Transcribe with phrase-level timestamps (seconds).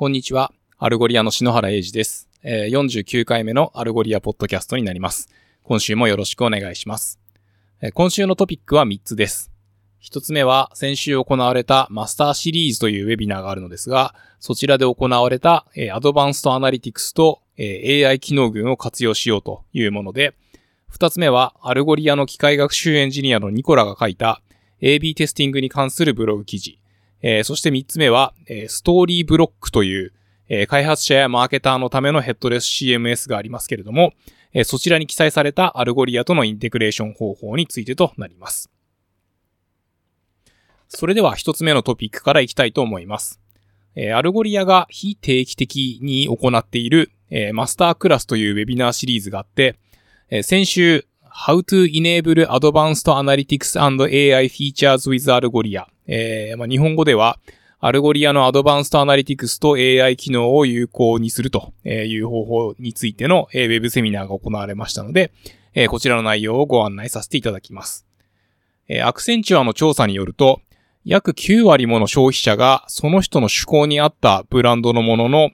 [0.00, 0.50] こんにちは。
[0.78, 2.26] アルゴリアの篠原英二です。
[2.42, 5.28] 49回目のアルゴリアポッドキャストになります。
[5.62, 7.20] 今週もよろしくお願いします。
[7.92, 9.52] 今週のトピックは3つです。
[10.02, 20.34] 1つ目は先週行われたマスターシリーズというウェビナーがあるのですが、そちらで行われた、 Advanced Analytics と、AI 機能群を活用しようというもので、
[20.94, 24.40] 2つ目はアルゴリアの機械学習エンジニアのニコラが書いた
[24.80, 26.79] AB テスティングに関するブログ記事、
[27.22, 30.12] えー、そして3つ目は、えー、ストーリーブロックという、
[30.48, 34.12] えー、開発者やマーケターのためのヘッドレス CMS がありますけれども、
[34.52, 38.70] えー、そちらに記載されたアルゴリアとのインテグレーション方法についてとなります。
[40.88, 43.40] それでは1つ目のトピックからいきたいと思います。
[43.94, 49.76] えー、アルゴリアが非定期的に行っている、えー、マスタークラスというウェビナーシリーズがあって、
[50.30, 51.06] えー、先週、
[51.46, 57.38] How to Enable Advanced Analytics and AI Features with Algolia えー、まあ、日本語では、
[57.78, 65.32] アルゴリアの Advanced Analytics と AI 機能を有効にするという方法についてのウェブセミナーが行われましたので、
[65.88, 68.04] こちらの内容をご案内させていただきます。
[69.02, 70.60] アクセンチュアの調査によると、
[71.04, 75.50] 約9割もの消費者がその人の趣向に合ったブランドのものの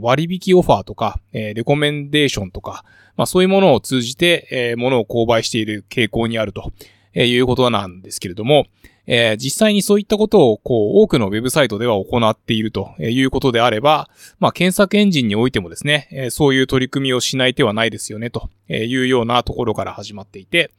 [0.00, 2.84] 割引オファーとかレコメンデーションとか、
[3.16, 6.72] まあそういうものを通じて物を購買している傾向にあると
[7.16, 8.66] えいうことなんですけれども、
[9.06, 20.72] えー、実際にそういったことを、こう、多くのウェブサイトでは行っているということであれば、まあ、検索エンジンにおいてもですね、え、そういう取り組みをしない手はないですよね、というようなところから始まっていて、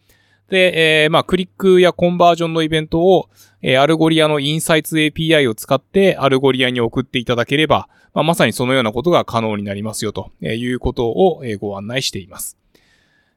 [0.50, 3.30] で、えー、まあ、クリックやコンバージョンのイベントを、
[3.62, 12.58] えー、アルゴリアのインサイツ API を使ってアルゴリアに送っていただければ、まあ、まさにそのようなことが可能になりますよということをご案内しています。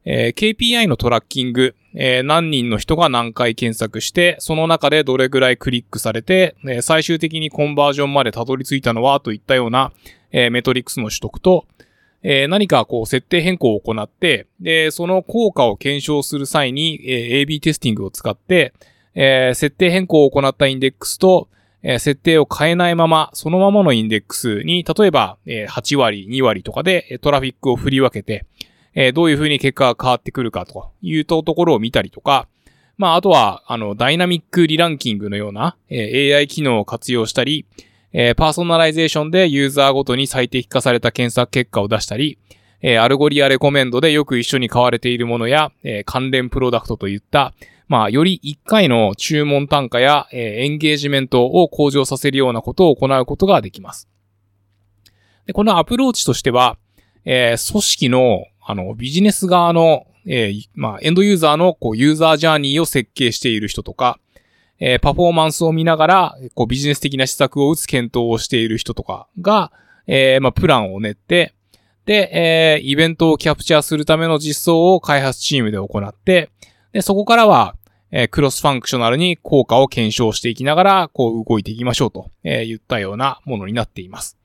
[0.05, 9.93] えー、KPI のトラッキング、えー、何人の人が何回検索して、その中でどれぐらいクリックされて、えー、最終的にコンバージョンまでたどり着いたのはといったような、
[10.33, 11.67] えメトリックスの取得と、
[12.23, 18.73] え何かこう設定変更を行って、で、その効果を検証する際に、え AB テスティングを使って、
[19.15, 21.49] え設定変更を行ったインデックスと、
[21.83, 28.47] え設定を変えないまま、そのままのインデックスに、例えば、え8割、2割とかでトラフィックを振り分けて、
[28.95, 32.49] え、どういうふうに結果が変わってくるかというところを見たりとか、
[32.97, 37.65] まあ、あとは、あの、 Dynamic Re-Ranking のような、え、AI 機能を活用したり、
[38.13, 42.39] え、パーソナライゼーションでユーザーごとに最適化された検索結果を出したり、
[42.83, 47.55] え、アルゴリアレコメンドでよく一緒に買われているものや、え、関連プロダクトといった、
[47.89, 54.09] まあ、より1回の注文単価や、え、エンゲージメントを向上させるようなことを行うことができます。
[55.47, 56.77] でこのアプローチとしては、
[57.25, 64.21] え、組織のあの、ビジネス側の、えー、まあ、エンドユーザーの、こう、ユーザージャーニーを設計している人とか、
[64.79, 69.73] えー、パフォーマンスを見ながら、こう、ビジネス的な施策を打つ検討をしている人とかが、
[70.07, 71.55] えー、まあ、プランを練って、
[72.07, 76.51] で、えー、イベントをキャプチャーするための実装を開発チームで行って、
[76.93, 77.77] で、そこからは、
[78.13, 84.40] えー、 cross-functional に効果を検証していきながら、こう動いていきましょうと、えー、言ったようなものになっています。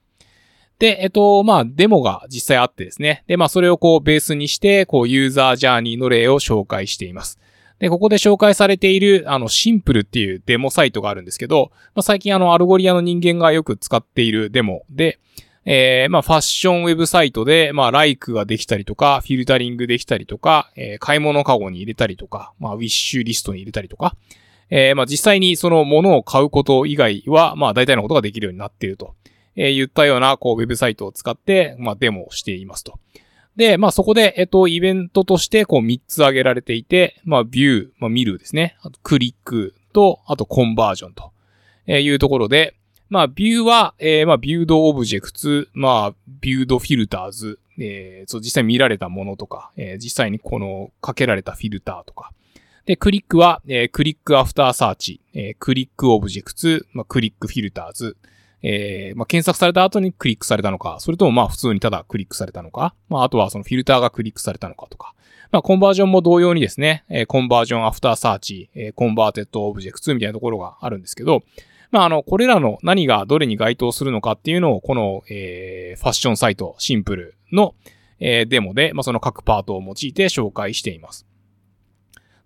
[0.79, 3.23] で、えっと、まあ、デモが実際あってですね。
[3.27, 7.39] で、まあ、それをこう、ベースにして、こう、ユーザージャーニーの例を紹介しています。
[7.79, 15.19] で、ここで紹介されている、あの、シンプルっていうデモサイトがあるんですけど、まあ、最近あの、アルゴリアの人間がよく使っているデモで、
[15.65, 24.15] えー、まあ、ファッションウェブサイトで、まあ、ライクができたりとか、フィルタリングできたりとか、えー、買い物カゴに入れたりとか、まあ、ウィッシュリストに入れたりとか、
[24.69, 29.15] えー、まあ、実際にそのものを買うこと以外は、まあ、大体のことができるようになっていると。
[29.55, 32.99] え、言ったような、こう、ウェブサイトを使って、まあ、デモをしていますと。
[33.55, 38.75] で、まあ、そこで、えっと、イベントとして、こう、3つ挙げられていて、まあ、ビュー、まあ、見るですね。
[38.81, 41.31] あと、クリックと、あと、コンバージョンと、
[41.88, 42.75] えいうところで、
[43.09, 52.31] まあ、ビューは、えー、まあ、 viewed objects、まあ、 viewed filters、えー、そう、実際見られたものとか、えー、実際にこの、かけられたフィルターとか。
[52.85, 58.17] で、クリックは、えー、 click after search、えー、 click objects、まあ、 click filters、
[58.67, 65.14] えー、まあ、検索された後にクリックされたのか、それともまあ普通にただクリックされたのか、まあ、あとはそのフィルターがクリックされたのかとか、
[65.52, 71.44] まあ、コンバージョンも同様にですね、えー、 conversion after search、えー、 converted object みたいなところがあるんですけど、
[71.91, 77.76] まあ、あの、これらの何がどれに該当するのかっていうのを、この、えー、ファッションサイト、シンプルの、
[78.20, 81.28] えー、デモで、まあ、その各パートを用いて紹介しています。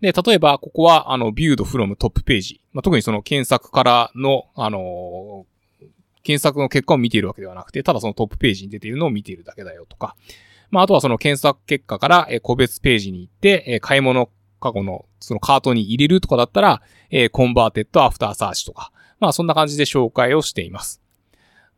[0.01, 2.61] で、例えば、ここは、あの、viewed from トップページ。
[2.73, 5.45] まあ、特にその検索からの、あの
[6.29, 10.15] 検索の結果を見ているわけではなくて、ただそのトップページに出ているのを見ているだけだよとか、
[10.69, 14.29] まあ、あとはその検索結果から、え個別ページに行って、え買い物
[14.59, 21.01] カゴのそのカートに入れるとかだったら、え converted after search とか、まあそんな感じで紹介をしています。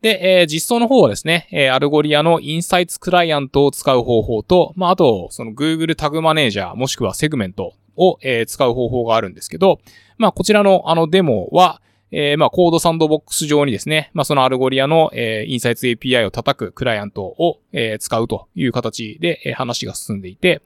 [0.02, 9.78] で、えー、実装の方はですね、えー、アルゴリアの Insights client を使う方法と、まあ、あと、その Google タグマネージャー、もしくはセグメントを、えー、使う方法があるんですけど、
[10.18, 11.80] まあ、こちらのあのデモは、
[12.12, 20.62] えー、まあ、コードサンドボックス上にですね、まあ、そのアルゴリアの、えー、 Insights API を叩くクライアントを、えー、使うという形で、えー、話が進んでいて、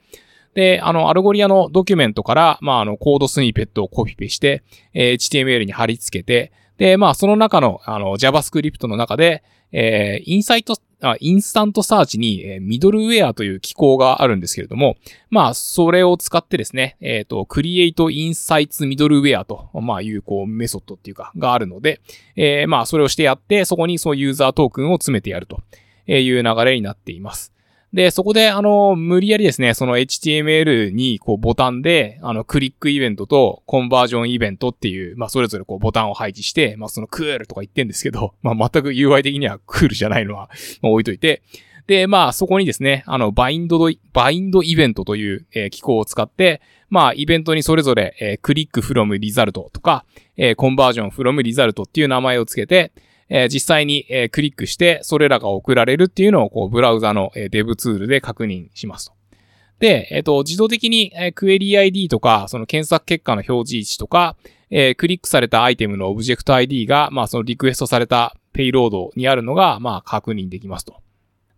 [0.53, 4.63] で、あの、アルゴリアのドキュメントから、まあ、あの、 code snippet をコピペして、
[4.93, 10.75] えー、HTML に貼り付けて、で、まあ、その中の、あの、JavaScript の中で、えー、インサイト、
[11.19, 14.95] インスタントサーチに、えー、ミドルウェアという機構があるんですけれども、
[15.29, 22.01] まあ、それを使ってですね、えっ、ー、と、Create Insights Middleware と、まあ、いう、こう、メソッドっていうか、があるので、
[22.35, 25.61] えー、まあ、それをしてやって、そこにそうユーザートークンを詰めてやると
[26.07, 27.53] いう流れになっています。
[27.93, 40.49] で、そこで、あの、無理やりですね、その HTML に、こう、ボタンで、あの、クリックイベントとコンバージョンイベントっていう、まあ、それぞれこう、ボタンを配置して、まあ、そのクールとか言ってんですけど、 まあ、全く UI 的にはクールじゃないのは、
[40.81, 41.41] ま、置いといて、
[41.87, 43.79] で、まあ、そこにですね、あの、 bind
[44.11, 50.03] bind event という、えー、機構を使って、まあ、イベントにそれぞれ、えー、 click from result とか、
[50.35, 52.91] えー、 conversion from result っていう名前をつけて、
[53.29, 59.13] えー、実際に、えー、クリックして、それらが送られるっていうのを、こう、ブラウザの、えー、 dev tool で確認しますと。
[59.79, 64.35] で、えっ、ー、と、自動的に、えー、クエリ ID とか、その検索結果の表示位置とか、
[64.69, 71.01] えー、クリックされたアイテムのオブジェクト ID が、まあ、そのリクエストされた payload にあるのが、まあ、確認できますと。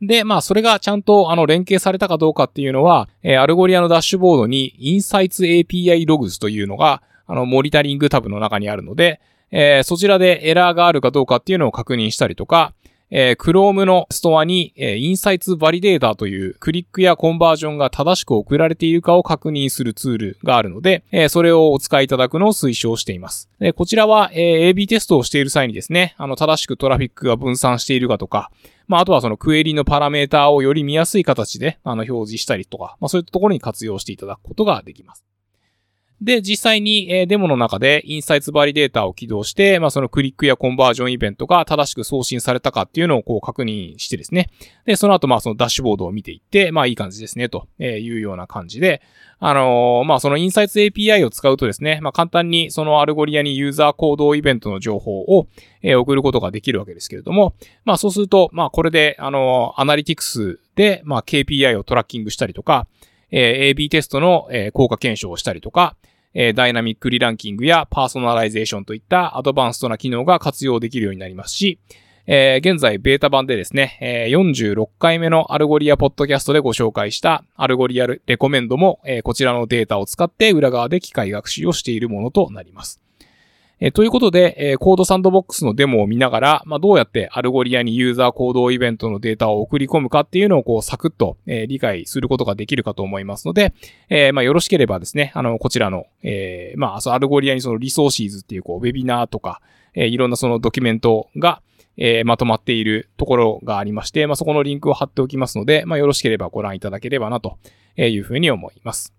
[0.01, 9.19] で、まあ、それがちゃんと、あの、連携されたかどうかっていうのは、えー、 Algolia のダッシュボードに、Insights API Logs というのが、あの、 monitoring tab の中にあるので、
[9.51, 12.73] えー、そちらでエラーがあるかどうかっていうのを確認したりとか、
[13.11, 23.49] えー、Chrome のストアに、えー、 Insights Validator というクリックやコンバージョンが正しく送られているかを確認するツールがあるので、えー、それをお使いいただくのを推奨しています。
[23.59, 28.51] でこちらは、えー、AB テストをしている際にですね、あの、正しくトラフィックが分散しているかとか、
[28.87, 35.28] まあ、あとはそのクエリのパラメーターをより見やすい形で、あの、表示したりとか、まあ、そういったところに活用していただくことができます。
[36.21, 44.49] で、実際に、えデモの中で Insights Validator を起動して、まあ、そのクリックやコンバージョンイベントが正しく送信されたかっていうのをこう確認してですね。
[44.85, 49.01] で、その後、まあ、そのダッシュボードを見ていって、まあ、いい感じですね、というような感じで、
[49.41, 55.47] あのー、まあ、そのインサイツ API を使うとですね、まあ、簡単にその Algolia にユーザー行動イベントの情報を、
[55.81, 57.55] え送ることができるわけですけれども、
[57.85, 62.87] まあ、そうすると、まあ、これで、あのー、 analytics で、まあ、KPI をトラッキングしたりとか、
[63.31, 65.95] えー、AB テストの、え効果検証をしたりとか、
[66.33, 71.79] え dynamic re-ranking や personalization といった advanced な機能が活用できるようになりますし、
[72.31, 83.01] えー、現在ベータ版でですね、えー、46回目の Algolia ポッドキャストでご紹介した Algolia Recommend も、えー、こちらのデータを使って裏側で機械学習をしているものとなります。
[83.81, 93.73] えということで、え CodeSandbox のデモを見ながら、まあ、どうやって Algolia にユーザー行動イベントのデータを送り込むかっていうのをこうサクッと、え理解することができるかと思いますので、
[94.09, 99.61] えまあ、よろしければですね、あの、こちらの、えまあ、 Algolia にその resources っていうこうウェビナーとか、
[99.93, 101.61] えいろんなそのドキュメントが、
[101.95, 107.57] えまとまっているところがありまして、まあ、そこのリンクを貼っておきますので、まあ、よろしければご覧いただければなと
[107.97, 109.13] いうふうに思います。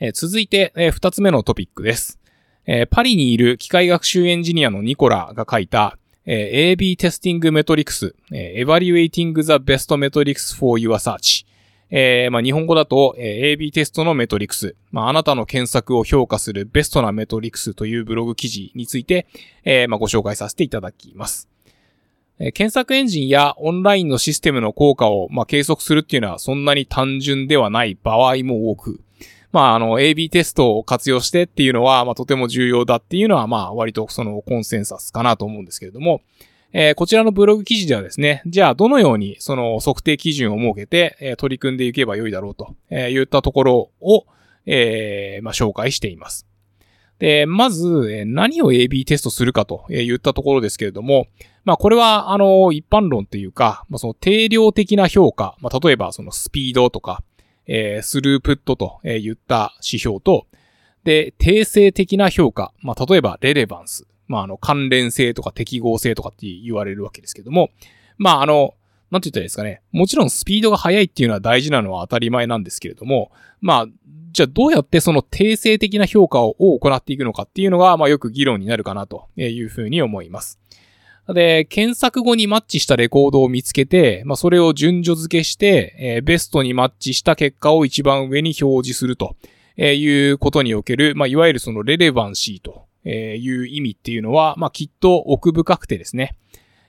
[0.00, 2.18] え続いて、え二つ目のトピックです。
[2.66, 11.46] えー、パリにいる機械学習エンジニアのニコラが書いた、えー、AB テスティングメトリクス、えー、Evaluating the Best Metrics for Your Search。
[11.88, 19.28] えー、まあ、日本語だと、えー、AB テストのメトリクス、まあ、あなたの検索を評価するベストなメトリクスというブログ記事について、
[19.64, 21.48] えー、まあ、ご紹介させていただきます。
[22.38, 29.00] え検索エンジンやオンラインのシステムの効果を、まあ、計測するっていうのはそんなに単純ではない場合も多く、
[29.56, 36.20] まあ、あの、AB テストを活用してっていうのは、まあ、とても重要だっていうのは、まあ、割とそのコンセンサスかなと思うんですけれども、
[36.74, 44.26] えー、こちらのブログ記事ではですね、じゃあどのようにその測定基準を設けて、えー、取り組んでいけばよいだろうと、えー、言ったところを、
[44.66, 46.46] えー、まあ、紹介しています。
[47.18, 51.28] で、まず、何を AB テストするかと言ったところですけれども、
[51.64, 57.22] まあこれは、あの、一般論っていうか、まあその定量的な評価、まあ例えばそのスピードとか、
[57.66, 60.46] えー、スループットと言った指標と、
[61.04, 62.72] で、定性的な評価。
[62.80, 64.06] まあ、例えば、レレバンス。
[64.26, 67.70] まあ、あの、関連性とか適合性とかって言われるわけですけども、
[68.18, 68.74] まあ、あの、
[69.10, 69.82] なんて言ったらいいですかね。
[69.92, 73.30] もちろんスピードが速いっていうのは大事なのは当たり前なんですけれども、
[73.60, 73.86] まあ、
[74.32, 80.58] じゃあどうやってその定性的な評価を行っていくのかっていうのが、まあよく議論になるかなというふうに思います。
[81.28, 89.36] で、検索後にマッチしたレコードを見つけて、まあ、それを順序付けして、えー、ベストにマッチした結果を一番上に表示すると、
[89.76, 96.36] えー、いうことにおける、まあ、いわゆるそのレレバンシーという意味っていうのは、まあ、きっと奥深くてですね。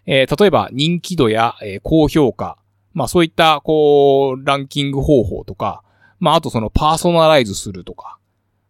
[0.05, 2.57] えー、例えば人気度や、え、高評価、
[2.93, 5.83] まあそういった、こう、ランキング方法とか、
[6.19, 8.16] まああとそのパーソナライズするとか、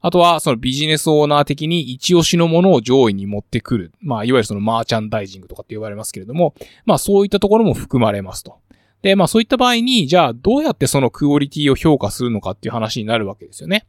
[0.08, 3.92] あとはそのビジネスオーナー的に一押しのものを上位に持ってくる。
[4.00, 8.60] まあいわゆるそのマーチャンダイジングとかって呼ばれますけれども、まあそういったところも含まれますと。
[9.02, 13.86] で、まあそういった場合に、じゃあどうやってそのクオリティを評価するのかっていう話になるわけですよね。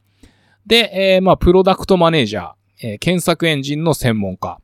[0.67, 4.61] で、えー、まあプロダクトマネージャー、えー、検索エンジンの専門家、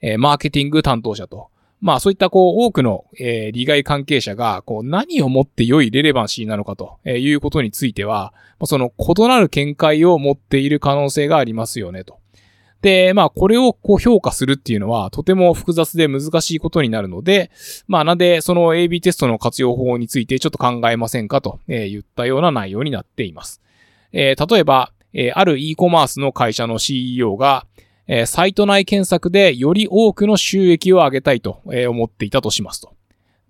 [0.00, 1.50] えー、マーケティング担当者と、
[1.84, 8.32] まあそういったこう多くの、えー、利害関係者がこう何をもって良いレレバンシーなのかということについては、
[8.64, 12.20] その異なる見解を持っている可能性がありますよねと。
[12.80, 17.50] で、まあこれをこう評価するっていうのはとても複雑で難しいことになるので、
[17.86, 23.60] まあなんでその AB テストの活用法についてちょっと考えませんかとえ言ったような内容になっています。
[24.10, 27.66] えー、例えば、え、ある e コマースの会社の CEO が、
[28.06, 32.94] え、サイト内検索でより多くの収益を上げたいと、え、思っていたとしますと。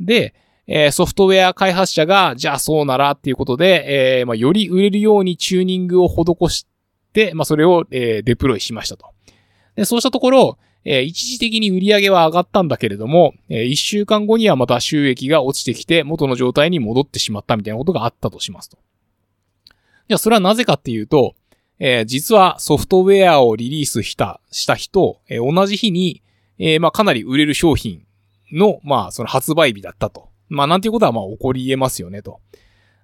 [0.01, 0.35] で、
[0.67, 6.67] え、ソフトウェア開発者が、じゃあそうならっていうことで、えまあ、より売れるようにチューニングを施し
[7.13, 9.07] て、まあ、それを、え、デプロイしましたと。
[9.77, 18.79] で、そうしたところ、え、一時的に売り上げは上がったんだけれども、えー、一週間後にはまた収益が落ちてきて元の状態に戻ってしまったみたいなことがあったとしますと。
[20.09, 21.35] じゃあ、それはなぜかっていうと、
[21.78, 26.23] えー、実はソフトウェアをリリースした、した日と、えー、同じ日に、
[26.59, 28.04] えー、まあ、かなり売れる商品
[28.52, 30.28] の、まあ、その発売日だったと。
[30.49, 32.40] まあ、なんていうことは、まあ、起こり得ますよね、と。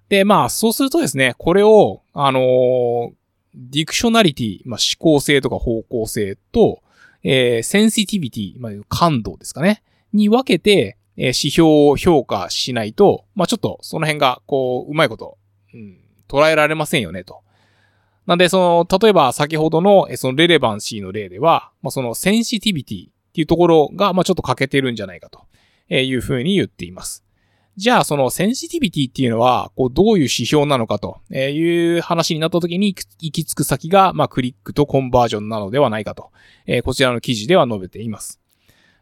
[0.09, 3.11] で、まあ、そうするとですね、これを、あの、
[3.53, 6.81] ディクショナリティ、まあ、思考性とか方向性と、
[7.23, 15.37] えー、センシティビティ、まあ、感度ですかね、に分けて、えー、指標を評価しないと、まあ、ちょっと、その辺が、こう、うまいこと、
[15.73, 17.41] うん、捉えられませんよね、と。
[18.27, 25.47] なんで、その、例えば先ほどの、そのレレバンシーの例では、まあ、そのセンシティビティっていうところが、まあ、ちょっと欠けてるんじゃないかと
[25.89, 27.23] いうふうに言っています。
[27.77, 36.31] じゃあ、そのセンシティビティっていうのは、こう、どういう指標なのかという話になった時に行き着く先が、まあ、クリックとコンバージョンなのではないかと、
[36.67, 38.41] え、こちらの記事では述べています。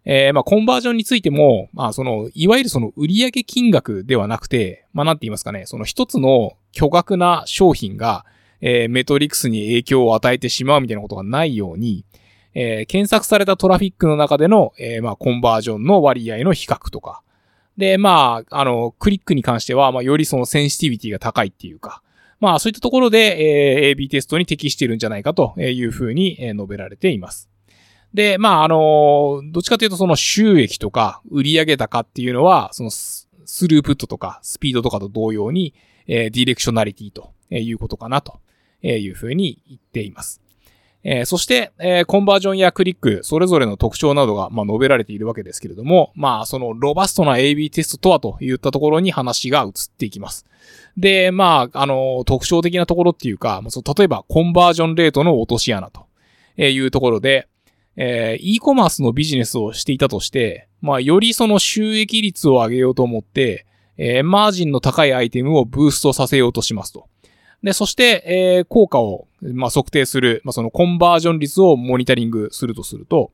[0.06, 8.26] えー、まあ、コンバージョンについても、まあ、その、いわゆるその売上金額ではなくて、まあ、なんて言いますかね、その一つの巨額な商品が、
[8.62, 12.06] えー、メトリックスに影響を与えてしまうみたいなことがないように、
[12.54, 17.22] えー、検索されたトラフィックの中での、えー、まあ、コンバージョンの割合の比較とか。
[17.78, 22.02] で、まあ、あの、クリックに関しては、まあ、よりそのセンシティビティが高いっていうか、
[22.40, 27.50] まあ、そういったところで、えー、AB テストに適しているんじゃないかというふうに述べられています。
[28.14, 33.28] で、まあ、あの、どっちかというとその収益とか売上高っていうのは、そのス
[33.68, 35.74] ループットとかスピードとかと同様に、
[36.08, 38.40] えー、ディレクショナリティということかなと
[38.84, 40.42] いうふうに言っています。
[41.04, 50.46] えー、そして、えー、コンバージョンやクリック、それぞれの特徴などが、まあ、述べられているわけですけれども、まあ、そのロバストな AB テストとはといったところに話が移っていきます。
[50.98, 56.06] で、まあ、あの、特徴的なところっていうか、まあ例えば、コンバージョンレートの落とし穴と
[56.58, 57.48] いうところで、
[57.96, 63.66] えー、e コマースのビジネスをしていたとして、まあ、よりその収益率を上げようと思って、
[63.98, 67.08] えー、マージンの高いアイテムをブーストさせようとしますと。
[67.64, 73.32] で、そして、えー、効果を、まあ、測定する、まあ、そのコンバージョン率をモニタリングするとすると、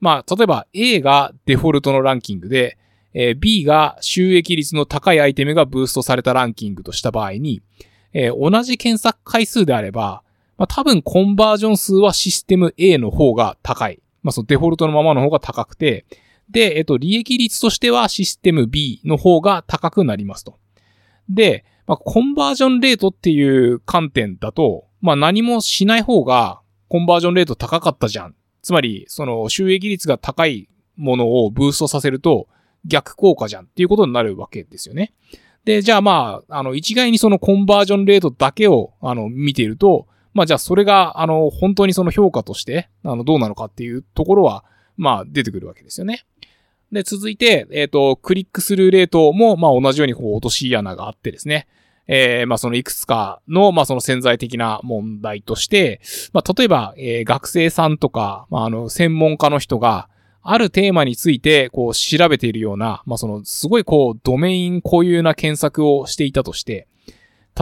[0.00, 2.78] まあ、例えば A がデフォルトのランキングで、
[3.12, 7.62] えー、B が収益率の高いアイテムがブーストされたランキングとした場合に、
[8.12, 10.22] えー、同じ検索回数であれば、
[10.58, 14.00] まあ、多分コンバージョン数はシステム A の方が高い。
[14.22, 16.04] まあ、そのデフォルトのままの方が高くて、
[16.50, 20.58] で、えっと、利益率としてはシステム B の方が高くなりますと。
[21.28, 28.34] で、まあ、コンバージョンレートっていう観点だと、まあ、何もしない方がコンバージョンレート高かったじゃん。
[28.62, 32.48] つまり、その収益率が高いものをブーストさせると
[32.84, 35.12] 逆効果じゃんっていうことになるわけですよね。
[35.64, 44.64] で、じゃあまあ、あの、一概にそのコンバージョンレートだけを、あの、見ていると、まあじゃあそれが、あの、本当にその評価として、あの、どうなのかっていうところは、
[44.96, 46.24] まあ出てくるわけですよね。
[46.92, 51.66] で、続いて、えっ、ー、と、クリックするレートも、まあ同じようにこう落とし穴があってですね。
[52.08, 56.00] えー、まあそのいくつかの、まあその潜在的な問題として、
[56.32, 60.08] まあ例えば、えー、学生さんとか、まああの、専門家の人が、
[60.48, 66.86] あるテーマについて、こう、調べているような、まあその、すごいこう、ドメイン固有な検索をしていたとして、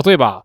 [0.05, 0.45] 例えば、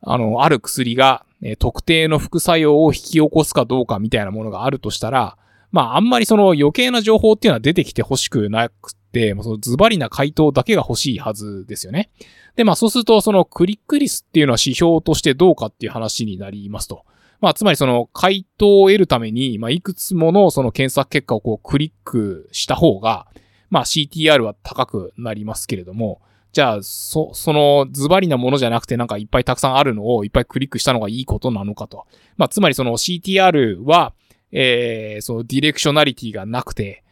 [0.00, 5.36] あの、ある薬が、え特定の副作用を引き起こすかどうかみたいなものがあるとしたら、
[5.74, 12.12] まあ、あんまりその余計な情報っていうのは出てきて欲しくなくて、そのズバリな回答だけが欲しいはずですよね。
[12.54, 17.04] で、まあそうすると、そのクリックリスっていうのは指標としてどうかっていう話になりますと。
[17.40, 23.26] まあ、つまりその回答を得るために、まあ、いくつものその検索結果をこうクリックした方が、
[23.68, 32.06] まあ CTR は高くなりますけれども、じゃあ、そ、そのズバリなものじゃなくてなんかいっぱいたくさんあるのをいっぱいクリックしたのがいいことなのかと。
[32.36, 34.14] まあ、つまりその CTR は、
[34.54, 37.02] えー、そのディレクショナリティがなくて、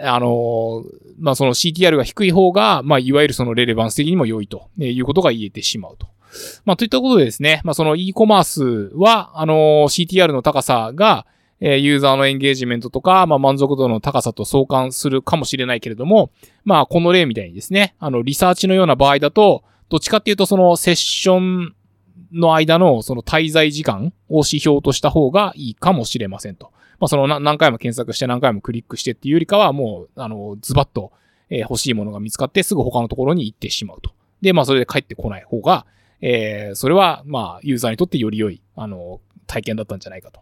[0.00, 0.84] あの
[1.18, 6.08] まあ、その CTR が低い方が、まあ、いわゆるそのレレバンス的にも良いとえいうことが言えてしまうと。
[6.64, 8.64] まあ、といったことでですね、まあ、その e コマース
[8.96, 11.26] は、あの CTR の高さが、
[11.60, 16.32] えユーザーのエンゲージメントとか、まあ、満足度の高さと相関するかもしれないけれども、
[16.64, 21.74] まあ、この例みたいにですね、あの、リサーチのような場合だと、どっちかっていうと、そのセッション
[22.32, 26.72] の間のその滞在時間を指標とした方がいいかもしれませんと。
[27.00, 31.12] まあ、その何回も検索して何回もクリックしてっていうよりかは、もう、あの、ズバッと、
[31.50, 34.12] え、欲しいものが見つかってすぐ他のところに行ってしまうと。
[34.40, 35.86] で、まあ、それで帰ってこない方が、
[36.20, 40.40] えー、それは、まあ、ユーザーにとってより良い、あの、体験だったんじゃないかと。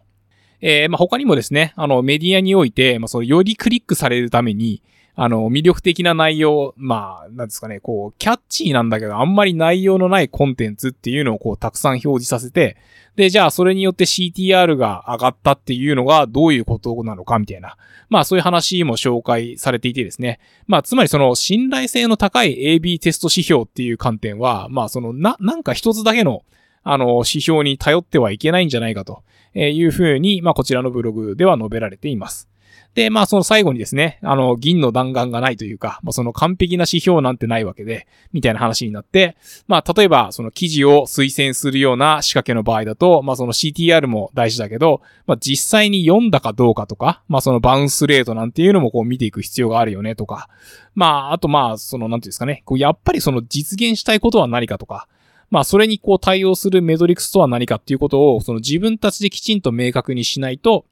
[0.61, 4.81] えー、まあ、他にもですね、あの、メディアにおいて、まあ、その、よりクリックされるために、
[5.15, 12.77] あの、魅力的な内容、まあ、なんですかね、こう、キャッチーなんだけど、あんまり内容のないコンテンツっていうのをこう、たくさん表示させて、
[13.15, 17.77] で、じゃあ、それによって CTR が上がったっていうのがどういうことなのかみたいな。
[18.09, 20.39] まあ、そういう話も紹介されていてですね。
[20.65, 26.43] まあ、つまりその、信頼性の高い AB テスト指標っていう観点は、まあ、その、な、なんか一つだけの、
[26.81, 29.21] あの、指標に頼ってはいけないんじゃないかと
[29.55, 32.49] えいうふうに、まあ、こちらのブログでは述べられています。
[32.95, 39.35] で、まあその最後にですね、あの、銀の弾丸がないというか、まあその完璧な指標なんてないわけで、みたいな話になって、
[39.67, 50.47] まあ例えばその記事を推薦するような仕掛けの場合だと、まあその CTR も大事だけど、まあ実際に読んだかどうかとか、まあそのバウンスレートなんていうのもこう見ていく必要があるよねとか、
[50.93, 55.07] まああとまあそのなんていうんですかね、こうやっぱりその実現したいことは何かとか、
[55.49, 60.85] まあそれにこう対応するメドリクスとは何かっていうことを、その自分たちできちんと明確にしないと、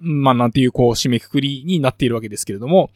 [0.00, 2.90] まあ、なんていう、こう、締めくくりになっているわけですけれども、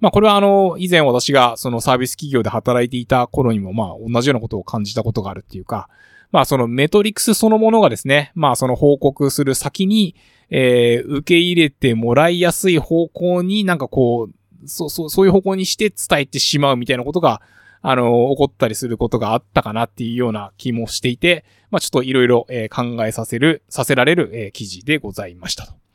[0.00, 5.88] まあ、これはあの、以前私がそのサービス企業で働いていた頃にも、まあ、同じようなことを感じたことがあるっていうか、
[6.32, 10.14] まあ、そのメトリクスそのものがですね、まあ、その報告する先に、
[10.50, 17.40] えー、受け入れてもらいやすい方向になんかこう、そう、そう、そういう方向にして伝えてしまうみたいなことが、
[17.80, 25.85] あの、起こったりすることがあったかなっていうような気もしていて、まあ、ちょっといろいろ考えさせる、させられる、えー、記事でございましたと。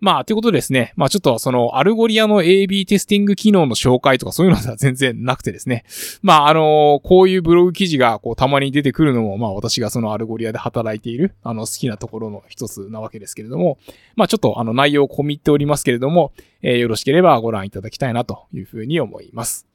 [0.00, 0.94] まあ、ということでですね。
[0.96, 5.84] まあ、ちょっとその、アルゴリアの AB テスティング機能の紹介とかそういうのは全然なくてですね。
[6.22, 13.78] まあ、あのこういうブログ記事がこう、たまに出てくるのも、まあ、私がその Algolia で働いている、あの、好きなところの一つなわけですけれども、
[14.16, 16.32] まあ、ちょっとあの、内容を込み入っておりますけれども、
[16.62, 19.66] えー、よろしければご覧いただきたいなというふうに思います。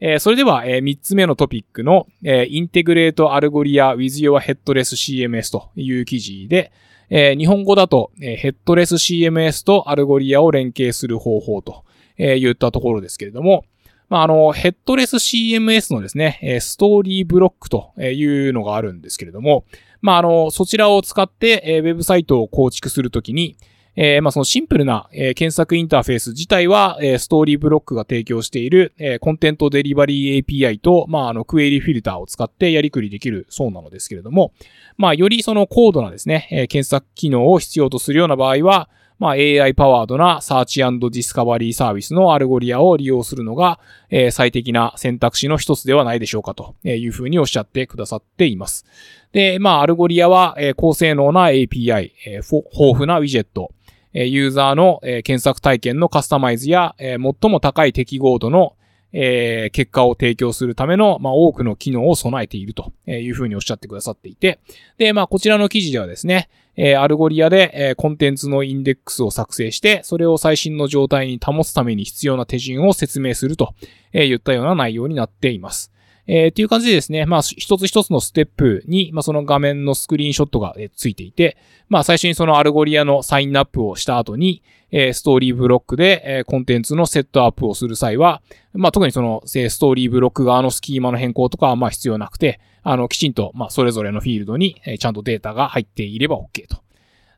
[0.00, 6.72] えー、それでは、えー、3つ目のトピックの、えー、 Integrate Algolia with your headless CMS という記事で、
[7.16, 11.84] えー、日本語だと、えー、ヘッドレス CMS とアルゴリアを連携する方法と、
[12.18, 13.64] えー、言ったところですけれども、
[14.08, 19.64] まあ、あの、 headless CMS のですね、え Storyblok というのがあるんですけれども、
[20.02, 23.56] まあ、あの、そちらを使って、えウェブサイトを構築するときに、
[23.96, 34.52] えー、まあそのシンプルな、えー、検索インターフェース自体は、えー、 Storyblok が提供している、えー、 Content Delivery API と、まああの query filter を使ってやりくりできるそうなのですけれども、
[34.96, 43.78] まあよりその高度なですね、えー、検索機能を必要とするような場合は、まあ、AI パワードなサーチディスカバリーサービスのアルゴリアを利用するのが、
[44.10, 48.84] えー、最適な選択肢の一つではないでしょうかというふうにおっしゃってくださっています。
[49.32, 53.70] で、まあ、 Algolia は、えー、高性能な API、えー、豊富な widget、
[54.14, 58.74] えユーザーの検索体験のカスタマイズや、最も高い適合度の
[59.12, 64.58] え結果を提供するための、ま、多くの機能を備えているというふうにおっしゃってくださっていて、
[64.98, 73.74] で、まあ、こちらの記事ではですね、え Algolia でえコンテンツのインデックスを作成して、それを最新の状態に保つために必要な手順を説明すると
[74.12, 75.92] え言ったような内容になっています。
[76.26, 81.56] えー、っていう感じでですね、まあ、一つ一つのステップに、まあ、その画面のスクリーンショットが、えついていて、
[81.88, 96.84] まあ、最初にその Algolia のサインアップをした後に、えー、 Storyblok で、えー、コンテンツのセットアップをする際は、まあ、特にその、えー、 Storyblok 側の schema の変更とかは、まあ、必要なくて、あの、きちんと、まあ、それぞれのフィールドに、えー、ちゃんとデータが入っていれば OK と。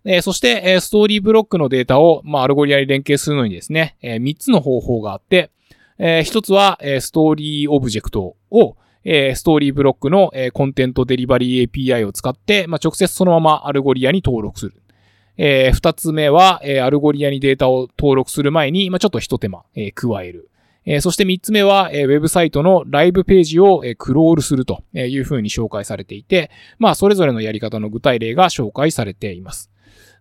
[0.04, 5.50] え、そして、え、 Storyblok のデータを、まあ、 Algolia に連携するのにですね、えー、3つの方法があって、
[5.98, 14.82] えー、1つは、えー、 story object を、えー、 Storyblok の、えー、 Content Delivery API を使って、まあ、直接そのまま Algolia に登録する。
[15.38, 20.50] えー、二つ目は、えー、 Algolia にデータを登録する前に、まあ、ちょっと一手間、えー、加える。
[20.86, 29.70] えー、そして三つ目は、えー、ウェブサイトの live page を、えー、 crawl するというふうに紹介されていて、まあ、それぞれのやり方の具体例が紹介されています。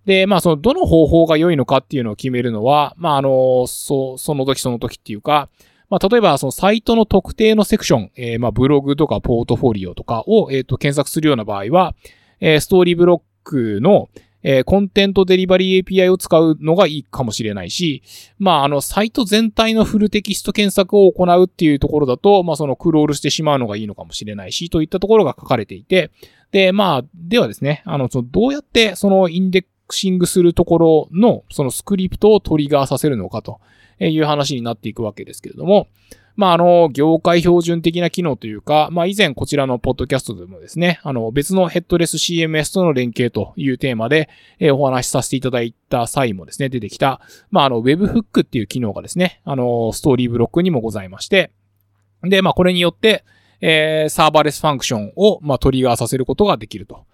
[0.06, 5.50] で、まあ、その、どの方法が良いのかっていうのを決めるのは、まあ、あの、そ、その時その時っていうか、
[5.90, 11.96] まあ、例えば、そのサイトの特定のセクション、えー、まあ、ブログとかポートフォリオとかを、えっ、と、検索するような場合は、
[12.40, 14.10] えー、ストーリーブロックの、
[14.48, 18.04] えー、コンテントデリバリー API を使うのがいいかもしれないし、
[18.38, 26.12] まあ、あの、サイト全体のフルテキスト検索を行うっていうところだと、まあ、そのクロールしてしまうのがいいのかもしれないし、といったところが書かれていて、
[26.52, 33.60] で、まあ、ではですね、あの、そのどうやってそのインデックシングするところの、そのスクリプトをトリガーさせるのかと
[34.00, 35.88] いう話になっていくわけですけれども、
[36.36, 44.30] まあ、あの、業界標準的な機能というか、まあ、以前こちらのポッドキャストでもですね、あの、別のヘッドレス CMS との連携というテーマで、
[44.74, 47.22] お話しさせていただいた際もですね、出てきた、
[47.52, 51.52] まあ、あの、Webhook っていう機能がですね、あの、ストーリーブロックにもございまして、
[52.22, 53.24] で、まあ、これによって、
[53.62, 57.06] えー、 serverless function を、まあ、 trigger させることができると。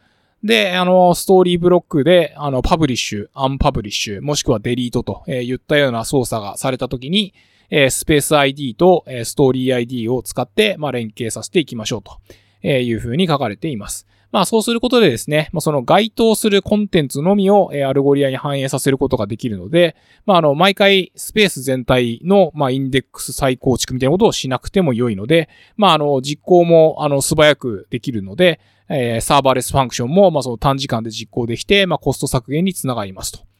[0.44, 7.34] で、あの、 Storyblok で、あの、 publish、unpublish、もしくは delete と、えー、言ったような操作がされたときに、
[7.70, 12.18] えー、 space ID と、えー、 story ID を使って、まあ、連携させていきましょうと、
[12.64, 14.08] えいうふうに書かれています。
[14.32, 33.51] まあそうすることでですね、まあ、その該当するコンテンツのみを、え Algolia に反映させることができるので、まああの、毎回スペース全体の、まあインデックス再構築みたいなことをしなくても良いので、まああの、実行も、あの、素早くできるので、え、サーバーレスファンクションも、まあその短時間で実行できて、まあコスト削減につながりますと。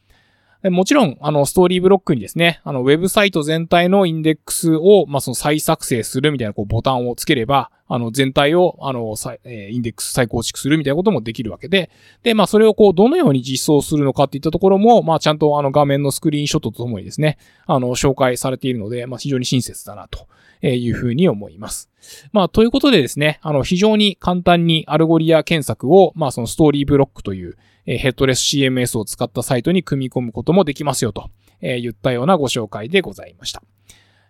[0.70, 11.90] もちろん、あの、ストーリーブロックにですね、あの、ウェブサイト全体のインデックスを、まあ、その再作成するみたいな、こう、ボタンをつければ、あの、全体を、あの、えインデックス再構築するみたいなこともできるわけで、
[12.22, 20.26] で、まあ、それをこう、どのように実装するのかっていったところも、まあ、ちゃんとあの、画面のスクリーンショットとともにですね、あの、紹介されているので、まあ、非常に親切だな、と
[20.66, 21.90] いうふうに思います。
[22.32, 33.62] まあ、ということでですね、あの、非常に簡単に Algolia 検索を、まあ、その Storyblok という、えヘッドレス CMS を使ったサイトに組み込むこともできますよと、え言ったようなご紹介でございました。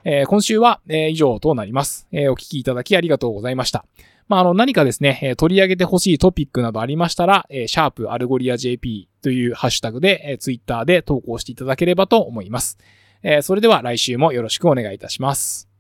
[0.04, 3.84] え今週は、え以上となります、えお聞きいただきありがとうございました。
[4.28, 12.78] まあ、あの、何かですね、え取り上げてほしいトピックなどありましたら、えシャープアルゴリア JP というハッシュタグで、え Twitter で投稿していただければと思います。
[13.22, 15.71] えそれでは来週もよろしくお願いいたします。